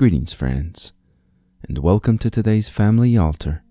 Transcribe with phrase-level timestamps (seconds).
[0.00, 0.94] Greetings, friends,
[1.68, 3.62] and welcome to today's Family Altar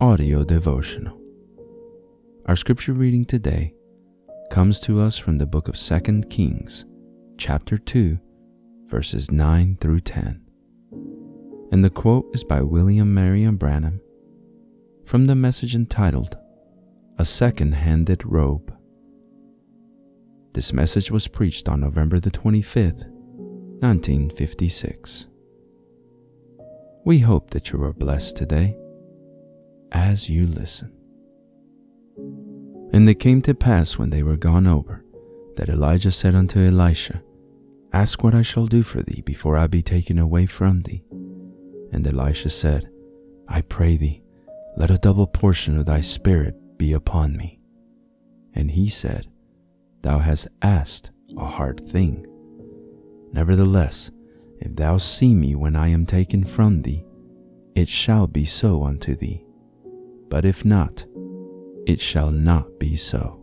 [0.00, 1.20] audio devotional.
[2.46, 3.74] Our scripture reading today
[4.52, 6.84] comes to us from the book of 2 Kings,
[7.38, 8.20] chapter 2,
[8.86, 10.46] verses 9 through 10.
[11.72, 14.00] And the quote is by William Marion Branham
[15.04, 16.36] from the message entitled
[17.18, 18.72] A Second Handed Robe.
[20.52, 23.08] This message was preached on November the 25th,
[23.80, 25.26] 1956.
[27.04, 28.76] We hope that you are blessed today
[29.90, 30.92] as you listen.
[32.92, 35.04] And it came to pass when they were gone over
[35.56, 37.20] that Elijah said unto Elisha,
[37.92, 41.02] Ask what I shall do for thee before I be taken away from thee.
[41.92, 42.88] And Elisha said,
[43.48, 44.22] I pray thee,
[44.76, 47.58] let a double portion of thy spirit be upon me.
[48.54, 49.26] And he said,
[50.02, 52.26] Thou hast asked a hard thing.
[53.32, 54.10] Nevertheless,
[54.62, 57.02] if thou see me when I am taken from thee,
[57.74, 59.42] it shall be so unto thee.
[60.30, 61.04] But if not,
[61.84, 63.42] it shall not be so.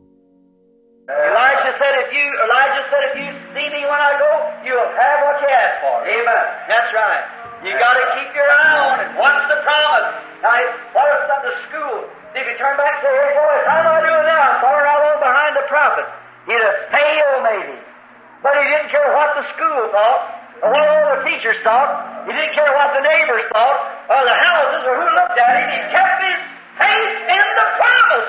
[1.11, 4.31] Elijah said, if you, Elijah said, if you see me when I go,
[4.63, 6.07] you'll have what you ask for.
[6.07, 6.45] Amen.
[6.71, 7.23] That's right.
[7.67, 9.09] You got to keep your eye on it.
[9.19, 10.07] What's the promise?
[10.39, 10.55] Now,
[10.95, 11.99] what if to school?
[12.31, 14.39] If you turn back and say, hey boys, how am I doing now?
[14.39, 16.07] I'm falling out on behind the prophet.
[16.47, 17.75] He'd have failed maybe.
[18.39, 22.23] But he didn't care what the school thought, or what all the teachers thought.
[22.27, 23.79] He didn't care what the neighbors thought,
[24.11, 25.67] or the houses, or who looked at him.
[25.71, 26.39] He kept his
[26.79, 28.27] faith in the promise.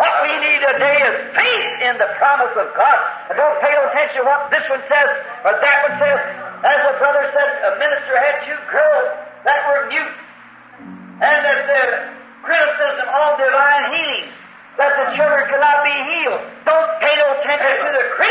[0.00, 2.98] What we need today is faith in the promise of God.
[3.28, 5.10] And don't pay no attention to what this one says
[5.44, 6.20] or that one says.
[6.60, 9.08] As a brother said, a minister had two girls
[9.44, 10.16] that were mute,
[11.24, 11.82] and that the
[12.44, 14.28] criticism on divine healing,
[14.76, 16.40] that the children could not be healed.
[16.64, 18.29] Don't pay no attention to the critics.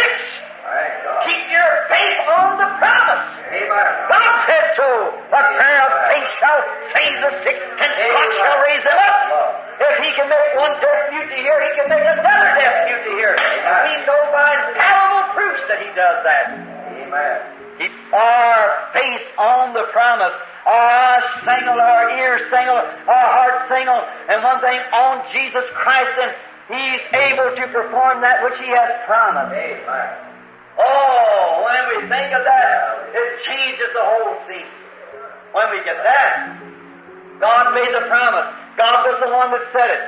[15.99, 16.43] Proofs that
[16.95, 17.59] He does that.
[17.79, 20.35] Keep our faith on the promise.
[20.67, 26.15] Our eyes single, our ears single, our hearts single, and one thing on Jesus Christ,
[26.19, 26.31] and
[26.69, 29.55] He's able to perform that which He has promised.
[29.55, 30.09] Amen.
[30.77, 32.69] Oh, when we think of that,
[33.15, 34.71] it changes the whole scene.
[35.55, 36.59] When we get that,
[37.39, 38.47] God made the promise.
[38.77, 40.03] God was the one that said it.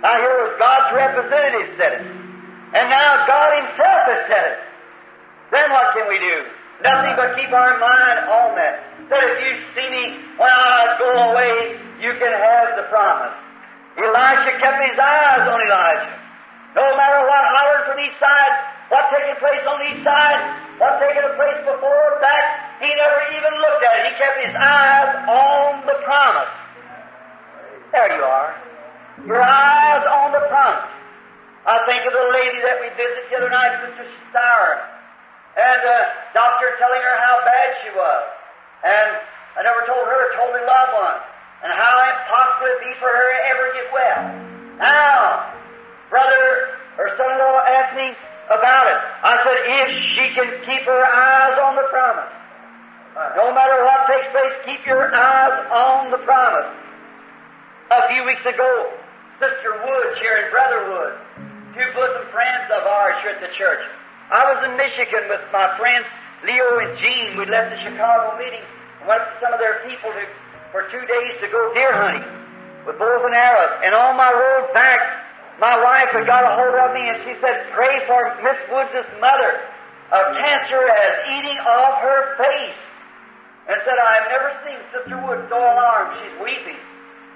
[0.00, 2.04] Now here was God's representative said it.
[2.06, 4.58] And now God Himself has said it.
[5.56, 6.36] Then what can we do?
[6.84, 9.08] Nothing but keep our mind on that.
[9.08, 10.04] That if you see me
[10.36, 13.32] when I go away, you can have the promise.
[13.96, 16.12] Elisha kept his eyes on Elijah.
[16.76, 18.52] No matter what hollered from each side,
[18.92, 20.40] what taking place on each side,
[20.76, 24.02] what taking place before or back, he never even looked at it.
[24.12, 26.52] He kept his eyes on the promise.
[27.96, 28.52] There you are.
[29.24, 30.92] Your eyes on the promise.
[31.64, 34.95] I think of the lady that we visited the other night, Sister Starr,
[35.56, 35.98] and the
[36.36, 38.22] doctor telling her how bad she was.
[38.84, 39.08] And
[39.56, 41.18] I never told her, told her loved one,
[41.64, 44.22] and how impossible it be for her to ever get well.
[44.76, 45.56] Now,
[46.12, 48.08] brother or son-in-law asked me
[48.52, 48.98] about it.
[49.24, 52.32] I said, if she can keep her eyes on the promise,
[53.40, 56.68] no matter what takes place, keep your eyes on the promise.
[57.88, 58.92] A few weeks ago,
[59.40, 61.14] Sister Woods here and Brother Wood,
[61.72, 63.80] two bosom friends of ours here at the church.
[64.26, 66.06] I was in Michigan with my friends
[66.42, 67.38] Leo and Gene.
[67.38, 68.64] We left the Chicago meeting
[69.00, 70.22] and went to some of their people to,
[70.74, 72.26] for two days to go deer hunting
[72.82, 73.86] with bows and arrows.
[73.86, 74.98] And on my road back,
[75.62, 79.06] my wife had got a hold of me and she said, Pray for Miss Woods'
[79.22, 79.62] mother.
[80.10, 82.80] A cancer is eating off her face.
[83.66, 86.22] And said, I've never seen Sister Woods so alarmed.
[86.22, 86.78] She's weeping.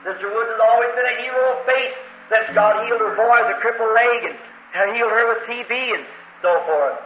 [0.06, 1.95] Sister Woods has always been a hero of faith
[2.31, 6.06] since God healed her boy a crippled leg and healed her with TB and
[6.43, 6.99] so forth.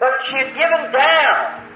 [0.00, 1.70] But she had given down.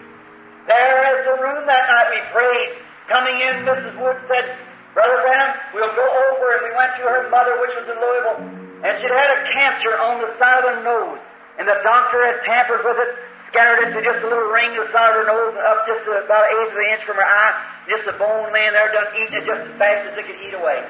[0.65, 2.73] There is the room that night we prayed.
[3.13, 4.01] Coming in, Mrs.
[4.01, 4.57] Wood said,
[4.97, 6.47] Brother Branham, we'll go over.
[6.57, 8.41] And we went to her mother, which was in Louisville,
[8.81, 11.21] and she'd had a cancer on the side of her nose.
[11.61, 13.11] And the doctor had tampered with it,
[13.53, 16.09] scattered it to just a little ring the side of her nose, and up just
[16.09, 17.55] about an eighth of an inch from her eye.
[17.93, 20.57] Just a bone laying there, done eating it just as fast as it could eat
[20.57, 20.81] away.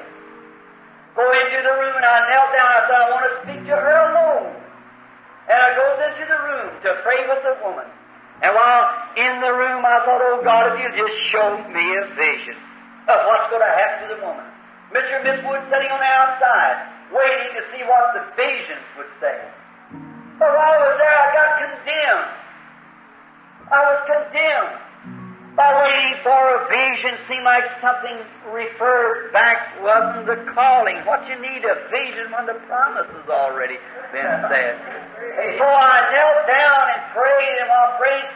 [1.19, 2.67] Go into the room, and I knelt down.
[2.71, 4.64] I said, I want to speak to her alone.
[5.45, 7.85] And I goes into the room to pray with the woman.
[8.41, 8.83] And while
[9.15, 12.57] in the room, I thought, oh God, if you just show me a vision
[13.07, 14.47] of what's going to happen to the woman.
[14.91, 15.21] Mr.
[15.21, 16.77] and Miss Wood sitting on the outside,
[17.13, 19.37] waiting to see what the visions would say.
[26.25, 28.17] By waiting vision seemed like something
[28.49, 30.97] referred back wasn't the calling.
[31.05, 33.77] What you need a vision when the promise has already
[34.09, 34.73] been said.
[35.61, 38.29] So I knelt down and prayed, and while praying,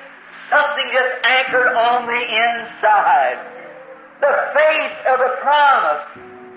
[0.53, 3.38] something just anchored on the inside.
[4.21, 6.03] The faith of the promise.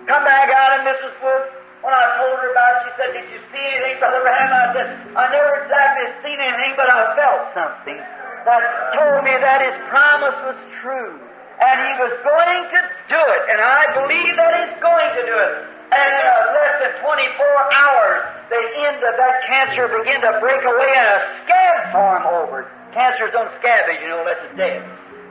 [0.05, 1.15] Come back out, and Mrs.
[1.23, 1.45] Wood,
[1.81, 4.53] when I told her about it, she said, Did you see anything, Brother Branham?
[4.53, 7.99] I said, I never exactly seen anything, but I felt something
[8.45, 8.63] that
[8.97, 11.19] told me that his promise was true.
[11.63, 15.37] And he was going to do it, and I believe that he's going to do
[15.37, 15.55] it.
[15.95, 18.19] And in a less than 24 hours,
[18.51, 22.67] the end of that cancer began to break away and a scab form over.
[22.97, 24.81] Cancers don't scab, you know, unless it's dead.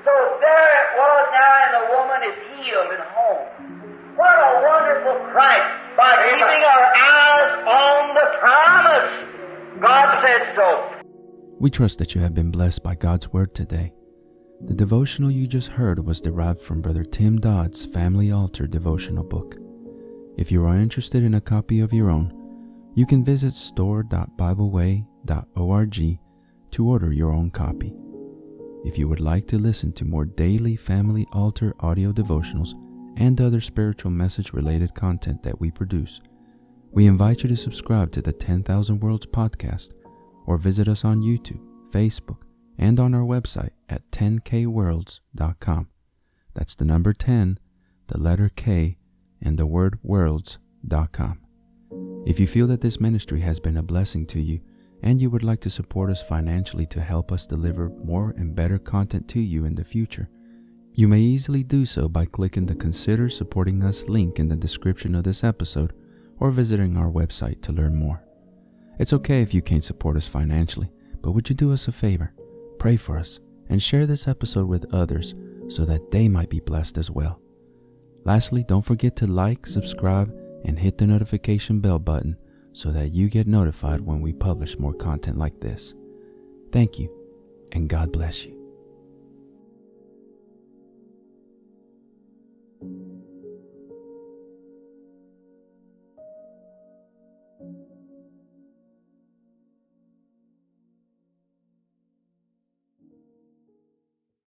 [0.05, 3.45] So there it was now, and the woman is healed and home.
[4.15, 9.11] What a wonderful Christ by keeping our eyes on the promise.
[9.81, 11.00] God said so.
[11.61, 13.93] We trust that you have been blessed by God's Word today.
[14.61, 19.57] The devotional you just heard was derived from Brother Tim Dodd's Family Altar devotional book.
[20.39, 22.33] If you are interested in a copy of your own,
[22.95, 26.19] you can visit store.bibleway.org
[26.71, 27.95] to order your own copy.
[28.83, 32.73] If you would like to listen to more daily Family Altar audio devotionals
[33.17, 36.21] and other spiritual message related content that we produce,
[36.91, 39.91] we invite you to subscribe to the 10,000 Worlds podcast
[40.51, 41.61] or visit us on YouTube,
[41.91, 42.39] Facebook,
[42.77, 45.87] and on our website at 10kworlds.com.
[46.53, 47.57] That's the number 10,
[48.07, 48.97] the letter K,
[49.41, 51.39] and the word worlds.com.
[52.25, 54.59] If you feel that this ministry has been a blessing to you
[55.01, 58.77] and you would like to support us financially to help us deliver more and better
[58.77, 60.27] content to you in the future,
[60.93, 65.15] you may easily do so by clicking the Consider Supporting Us link in the description
[65.15, 65.93] of this episode
[66.41, 68.21] or visiting our website to learn more.
[69.01, 70.91] It's okay if you can't support us financially,
[71.23, 72.35] but would you do us a favor?
[72.77, 75.33] Pray for us and share this episode with others
[75.69, 77.41] so that they might be blessed as well.
[78.25, 80.31] Lastly, don't forget to like, subscribe,
[80.65, 82.37] and hit the notification bell button
[82.73, 85.95] so that you get notified when we publish more content like this.
[86.71, 87.09] Thank you,
[87.71, 88.60] and God bless you.